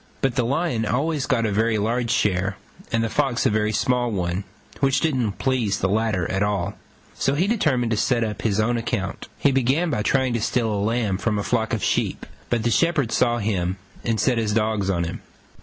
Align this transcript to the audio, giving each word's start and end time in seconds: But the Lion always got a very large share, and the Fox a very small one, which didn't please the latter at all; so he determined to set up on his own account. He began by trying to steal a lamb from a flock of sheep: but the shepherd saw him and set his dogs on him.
But 0.21 0.33
the 0.33 0.43
Lion 0.43 0.83
always 0.83 1.27
got 1.27 1.45
a 1.45 1.51
very 1.51 1.77
large 1.77 2.09
share, 2.09 2.57
and 2.91 3.03
the 3.03 3.07
Fox 3.09 3.45
a 3.45 3.51
very 3.51 3.71
small 3.71 4.09
one, 4.09 4.45
which 4.79 4.99
didn't 4.99 5.33
please 5.33 5.77
the 5.77 5.87
latter 5.87 6.27
at 6.31 6.41
all; 6.41 6.73
so 7.13 7.35
he 7.35 7.45
determined 7.45 7.91
to 7.91 7.97
set 7.97 8.23
up 8.23 8.41
on 8.43 8.47
his 8.47 8.59
own 8.59 8.77
account. 8.77 9.27
He 9.37 9.51
began 9.51 9.91
by 9.91 10.01
trying 10.01 10.33
to 10.33 10.41
steal 10.41 10.73
a 10.73 10.81
lamb 10.81 11.19
from 11.19 11.37
a 11.37 11.43
flock 11.43 11.71
of 11.71 11.83
sheep: 11.83 12.25
but 12.49 12.63
the 12.63 12.71
shepherd 12.71 13.11
saw 13.11 13.37
him 13.37 13.77
and 14.03 14.19
set 14.19 14.39
his 14.39 14.53
dogs 14.53 14.89
on 14.89 15.03
him. 15.03 15.21